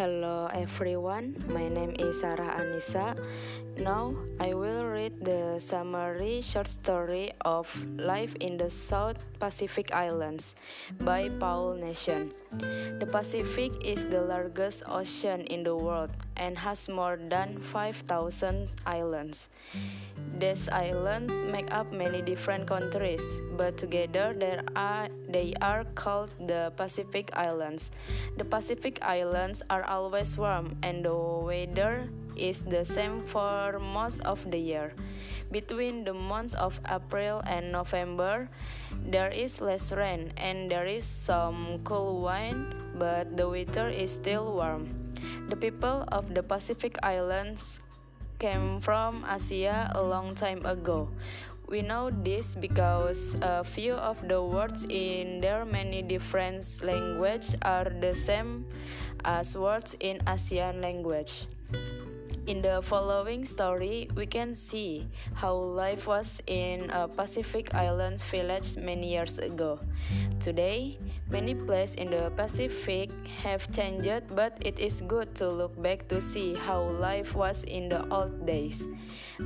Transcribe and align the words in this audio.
Hello 0.00 0.48
everyone, 0.54 1.36
my 1.46 1.68
name 1.68 1.94
is 1.98 2.20
Sarah 2.20 2.56
Annisa. 2.56 3.12
Now 3.80 4.12
I 4.36 4.52
will 4.52 4.84
read 4.84 5.24
the 5.24 5.56
summary 5.56 6.44
short 6.44 6.68
story 6.68 7.32
of 7.48 7.72
Life 7.96 8.36
in 8.36 8.60
the 8.60 8.68
South 8.68 9.24
Pacific 9.40 9.96
Islands 9.96 10.54
by 11.00 11.32
Paul 11.40 11.80
Nation. 11.80 12.36
The 13.00 13.08
Pacific 13.08 13.72
is 13.80 14.04
the 14.04 14.20
largest 14.20 14.84
ocean 14.84 15.48
in 15.48 15.64
the 15.64 15.72
world 15.72 16.12
and 16.36 16.58
has 16.58 16.92
more 16.92 17.16
than 17.16 17.56
5,000 17.56 18.68
islands. 18.84 19.48
These 20.36 20.68
islands 20.68 21.42
make 21.48 21.72
up 21.72 21.90
many 21.90 22.20
different 22.20 22.68
countries, 22.68 23.24
but 23.56 23.78
together 23.80 24.36
they 24.36 24.60
are, 24.76 25.08
they 25.24 25.54
are 25.62 25.84
called 25.96 26.28
the 26.36 26.70
Pacific 26.76 27.32
Islands. 27.32 27.90
The 28.36 28.44
Pacific 28.44 29.00
Islands 29.00 29.62
are 29.70 29.84
always 29.84 30.36
warm 30.36 30.76
and 30.82 31.02
the 31.02 31.16
weather 31.16 32.12
is 32.36 32.62
the 32.62 32.84
same 32.84 33.22
for 33.26 33.78
most 33.78 34.20
of 34.22 34.42
the 34.50 34.58
year. 34.58 34.92
Between 35.50 36.04
the 36.04 36.14
months 36.14 36.54
of 36.54 36.80
April 36.88 37.42
and 37.46 37.72
November, 37.72 38.48
there 39.10 39.30
is 39.30 39.60
less 39.60 39.92
rain 39.92 40.32
and 40.36 40.70
there 40.70 40.86
is 40.86 41.04
some 41.04 41.80
cool 41.84 42.22
wind, 42.22 42.74
but 42.98 43.36
the 43.36 43.48
weather 43.48 43.88
is 43.88 44.14
still 44.14 44.54
warm. 44.54 44.88
The 45.48 45.56
people 45.56 46.04
of 46.08 46.34
the 46.34 46.42
Pacific 46.42 46.96
Islands 47.02 47.80
came 48.38 48.80
from 48.80 49.26
Asia 49.28 49.90
a 49.94 50.02
long 50.02 50.34
time 50.34 50.64
ago. 50.64 51.08
We 51.70 51.82
know 51.82 52.10
this 52.10 52.56
because 52.56 53.36
a 53.42 53.62
few 53.62 53.94
of 53.94 54.18
the 54.26 54.42
words 54.42 54.82
in 54.90 55.40
their 55.40 55.64
many 55.64 56.02
different 56.02 56.66
languages 56.82 57.54
are 57.62 57.86
the 57.86 58.14
same 58.14 58.66
as 59.24 59.54
words 59.54 59.94
in 60.00 60.18
Asian 60.26 60.80
language. 60.80 61.46
In 62.50 62.62
the 62.62 62.82
following 62.82 63.46
story, 63.46 64.10
we 64.18 64.26
can 64.26 64.56
see 64.58 65.06
how 65.38 65.54
life 65.54 66.08
was 66.10 66.42
in 66.48 66.90
a 66.90 67.06
Pacific 67.06 67.72
Islands 67.78 68.26
village 68.26 68.74
many 68.74 69.14
years 69.14 69.38
ago. 69.38 69.78
Today, 70.40 70.98
many 71.30 71.54
places 71.54 71.94
in 71.94 72.10
the 72.10 72.34
Pacific 72.34 73.14
have 73.46 73.70
changed, 73.70 74.34
but 74.34 74.58
it 74.66 74.82
is 74.82 74.98
good 75.06 75.30
to 75.38 75.46
look 75.46 75.80
back 75.80 76.08
to 76.08 76.18
see 76.20 76.58
how 76.58 76.82
life 76.98 77.38
was 77.38 77.62
in 77.70 77.88
the 77.88 78.02
old 78.10 78.44
days. 78.50 78.88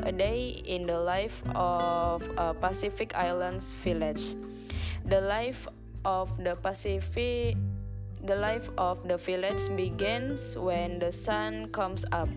A 0.00 0.10
day 0.10 0.64
in 0.64 0.86
the 0.88 0.96
life 0.96 1.44
of 1.52 2.24
a 2.40 2.56
Pacific 2.56 3.12
Islands 3.12 3.76
village. 3.84 4.32
The 5.04 5.20
life 5.20 5.68
of 6.08 6.32
the 6.40 6.56
Pacific 6.56 7.60
the 8.24 8.36
life 8.36 8.70
of 8.78 9.04
the 9.06 9.16
village 9.16 9.68
begins 9.76 10.56
when 10.56 10.98
the 10.98 11.12
sun 11.12 11.68
comes 11.68 12.04
up. 12.12 12.28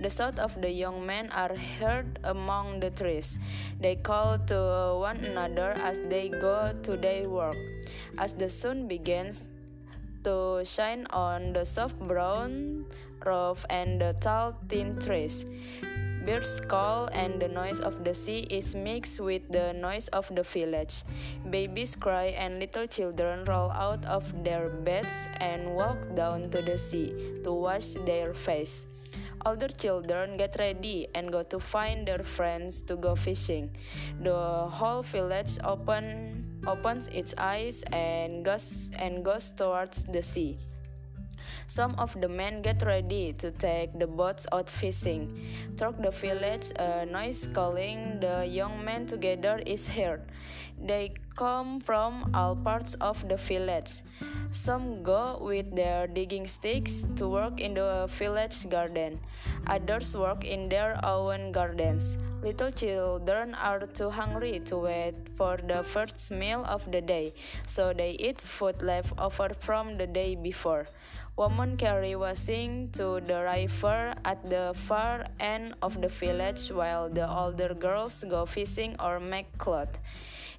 The 0.00 0.08
shouts 0.08 0.40
of 0.40 0.56
the 0.60 0.70
young 0.70 1.04
men 1.04 1.28
are 1.30 1.54
heard 1.54 2.18
among 2.24 2.80
the 2.80 2.90
trees. 2.90 3.38
They 3.80 3.96
call 3.96 4.38
to 4.48 4.96
one 4.98 5.20
another 5.20 5.76
as 5.76 6.00
they 6.08 6.28
go 6.28 6.72
to 6.72 6.96
their 6.96 7.28
work. 7.28 7.56
As 8.16 8.32
the 8.32 8.48
sun 8.48 8.88
begins 8.88 9.44
to 10.24 10.64
shine 10.64 11.06
on 11.12 11.52
the 11.52 11.68
soft 11.68 12.00
brown 12.00 12.86
roof 13.24 13.64
and 13.68 14.00
the 14.00 14.16
tall 14.20 14.56
thin 14.68 14.98
trees, 14.98 15.44
Birds 16.24 16.56
call 16.56 17.12
and 17.12 17.36
the 17.36 17.48
noise 17.48 17.80
of 17.80 18.02
the 18.02 18.14
sea 18.14 18.48
is 18.48 18.74
mixed 18.74 19.20
with 19.20 19.44
the 19.52 19.74
noise 19.76 20.08
of 20.08 20.24
the 20.32 20.42
village. 20.42 21.04
Babies 21.50 21.96
cry 21.96 22.32
and 22.32 22.56
little 22.56 22.86
children 22.86 23.44
roll 23.44 23.70
out 23.70 24.02
of 24.06 24.24
their 24.42 24.70
beds 24.70 25.28
and 25.36 25.76
walk 25.76 26.00
down 26.16 26.48
to 26.48 26.62
the 26.62 26.78
sea 26.78 27.12
to 27.44 27.52
wash 27.52 27.92
their 28.08 28.32
face. 28.32 28.86
Older 29.44 29.68
children 29.68 30.38
get 30.38 30.56
ready 30.58 31.06
and 31.14 31.30
go 31.30 31.42
to 31.42 31.60
find 31.60 32.08
their 32.08 32.24
friends 32.24 32.80
to 32.88 32.96
go 32.96 33.14
fishing. 33.14 33.68
The 34.22 34.32
whole 34.72 35.02
village 35.02 35.58
open, 35.62 36.40
opens 36.66 37.08
its 37.08 37.34
eyes 37.36 37.84
and 37.92 38.42
goes 38.42 38.90
and 38.96 39.22
goes 39.22 39.52
towards 39.52 40.08
the 40.08 40.22
sea. 40.22 40.56
Some 41.66 41.94
of 41.96 42.18
the 42.20 42.28
men 42.28 42.62
get 42.62 42.82
ready 42.82 43.32
to 43.34 43.50
take 43.50 43.98
the 43.98 44.06
boats 44.06 44.46
out 44.52 44.68
fishing. 44.68 45.32
Through 45.76 45.96
the 46.00 46.10
village, 46.10 46.72
a 46.76 47.06
noise 47.06 47.48
calling 47.52 48.20
the 48.20 48.46
young 48.46 48.84
men 48.84 49.06
together 49.06 49.62
is 49.66 49.88
heard. 49.88 50.22
They 50.78 51.14
come 51.36 51.80
from 51.80 52.30
all 52.34 52.54
parts 52.56 52.94
of 53.00 53.26
the 53.28 53.36
village. 53.36 54.02
Some 54.50 55.02
go 55.02 55.38
with 55.40 55.74
their 55.74 56.06
digging 56.06 56.46
sticks 56.46 57.06
to 57.16 57.28
work 57.28 57.60
in 57.60 57.74
the 57.74 58.06
village 58.08 58.68
garden. 58.68 59.18
Others 59.66 60.16
work 60.16 60.44
in 60.44 60.68
their 60.68 61.00
own 61.04 61.50
gardens. 61.50 62.18
Little 62.44 62.70
children 62.72 63.54
are 63.54 63.86
too 63.86 64.10
hungry 64.10 64.60
to 64.68 64.76
wait 64.76 65.14
for 65.34 65.56
the 65.56 65.82
first 65.82 66.30
meal 66.30 66.62
of 66.68 66.84
the 66.92 67.00
day, 67.00 67.32
so 67.66 67.94
they 67.94 68.10
eat 68.20 68.38
food 68.38 68.82
left 68.82 69.18
over 69.18 69.56
from 69.58 69.96
the 69.96 70.06
day 70.06 70.34
before. 70.36 70.84
Women 71.38 71.78
carry 71.78 72.14
washing 72.14 72.90
to 73.00 73.24
the 73.24 73.48
river 73.48 74.12
at 74.26 74.44
the 74.44 74.76
far 74.76 75.24
end 75.40 75.72
of 75.80 76.02
the 76.02 76.08
village 76.08 76.68
while 76.68 77.08
the 77.08 77.24
older 77.24 77.72
girls 77.72 78.22
go 78.28 78.44
fishing 78.44 78.94
or 79.00 79.20
make 79.20 79.48
clothes. 79.56 79.96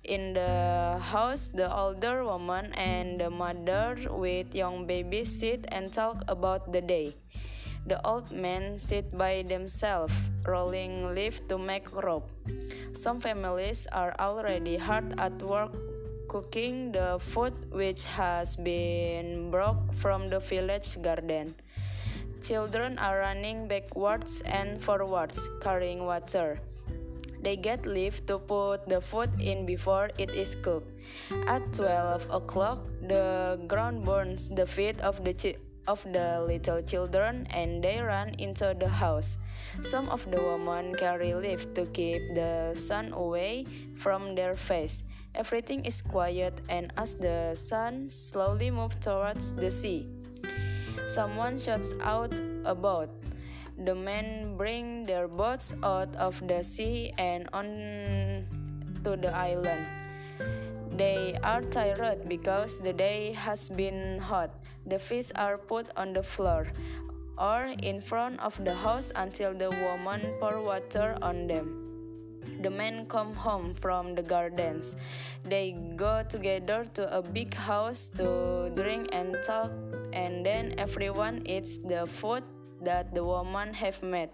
In 0.04 0.34
the 0.34 0.98
house, 1.00 1.50
the 1.54 1.70
older 1.70 2.24
woman 2.26 2.74
and 2.74 3.22
the 3.22 3.30
mother 3.30 3.96
with 4.10 4.56
young 4.56 4.88
babies 4.88 5.30
sit 5.30 5.66
and 5.70 5.94
talk 5.94 6.24
about 6.28 6.74
the 6.74 6.82
day. 6.82 7.14
The 7.86 8.02
old 8.06 8.32
men 8.32 8.78
sit 8.78 9.16
by 9.16 9.44
themselves, 9.48 10.14
rolling 10.46 11.14
leaves 11.14 11.42
to 11.50 11.58
make 11.58 11.92
rope. 11.94 12.32
Some 12.94 13.22
families 13.22 13.86
are 13.92 14.16
already 14.20 14.78
hard 14.78 15.14
at 15.20 15.38
work 15.44 15.76
cooking 16.28 16.92
the 16.92 17.16
food 17.20 17.54
which 17.72 18.06
has 18.06 18.56
been 18.58 19.52
brought 19.52 19.80
from 19.96 20.28
the 20.28 20.40
village 20.40 21.00
garden. 21.02 21.56
Children 22.44 23.00
are 23.00 23.20
running 23.20 23.68
backwards 23.68 24.42
and 24.46 24.82
forwards, 24.82 25.50
carrying 25.62 26.06
water. 26.06 26.60
They 27.42 27.56
get 27.56 27.86
leave 27.86 28.26
to 28.26 28.40
put 28.40 28.90
the 28.90 29.00
food 29.00 29.30
in 29.40 29.66
before 29.66 30.10
it 30.18 30.32
is 30.36 30.56
cooked. 30.56 30.92
At 31.48 31.74
12 31.74 32.28
o'clock, 32.32 32.84
the 33.02 33.62
ground 33.68 34.04
burns 34.04 34.50
the 34.50 34.66
feet 34.66 35.00
of 35.02 35.24
the 35.24 35.34
of 35.88 36.04
the 36.04 36.44
little 36.46 36.82
children 36.82 37.48
and 37.52 37.84
they 37.84 38.02
run 38.02 38.36
into 38.40 38.76
the 38.80 38.90
house. 38.90 39.38
Some 39.82 40.10
of 40.10 40.30
the 40.30 40.42
women 40.42 40.96
carry 40.96 41.34
leaf 41.34 41.74
to 41.76 41.86
keep 41.88 42.34
the 42.34 42.74
sun 42.74 43.14
away 43.14 43.66
from 43.96 44.36
their 44.36 44.54
face. 44.54 45.04
Everything 45.36 45.84
is 45.84 46.02
quiet, 46.02 46.62
and 46.70 46.94
as 46.96 47.16
the 47.16 47.52
sun 47.56 48.10
slowly 48.10 48.72
moves 48.72 48.96
towards 48.96 49.52
the 49.52 49.70
sea, 49.70 50.08
someone 51.08 51.60
shouts 51.60 51.94
out 52.02 52.32
about. 52.64 53.10
The 53.76 53.94
men 53.94 54.56
bring 54.56 55.04
their 55.04 55.28
boats 55.28 55.76
out 55.84 56.16
of 56.16 56.40
the 56.48 56.64
sea 56.64 57.12
and 57.18 57.50
on 57.52 58.48
to 59.04 59.18
the 59.20 59.36
island. 59.36 60.05
They 60.96 61.36
are 61.44 61.60
tired 61.60 62.30
because 62.30 62.80
the 62.80 62.94
day 62.94 63.34
has 63.34 63.68
been 63.68 64.18
hot. 64.18 64.56
The 64.88 64.98
fish 64.98 65.28
are 65.36 65.58
put 65.58 65.92
on 65.98 66.14
the 66.14 66.24
floor 66.24 66.72
or 67.38 67.68
in 67.84 68.00
front 68.00 68.40
of 68.40 68.56
the 68.64 68.74
house 68.74 69.12
until 69.16 69.54
the 69.54 69.72
woman 69.84 70.24
pour 70.40 70.62
water 70.62 71.18
on 71.22 71.48
them. 71.48 71.84
The 72.62 72.70
men 72.70 73.08
come 73.08 73.34
home 73.34 73.74
from 73.74 74.16
the 74.16 74.24
gardens. 74.24 74.96
They 75.44 75.76
go 75.98 76.24
together 76.24 76.86
to 76.96 77.12
a 77.12 77.22
big 77.22 77.54
house 77.54 78.08
to 78.16 78.72
drink 78.76 79.10
and 79.12 79.36
talk, 79.44 79.72
and 80.14 80.46
then 80.46 80.76
everyone 80.78 81.44
eats 81.44 81.78
the 81.78 82.08
food 82.08 82.44
that 82.82 83.14
the 83.14 83.24
woman 83.26 83.74
have 83.74 84.02
made. 84.02 84.30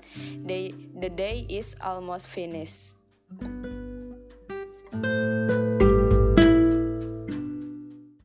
They, 0.46 0.76
the 0.94 1.10
day 1.10 1.48
is 1.50 1.74
almost 1.82 2.28
finished. 2.28 3.02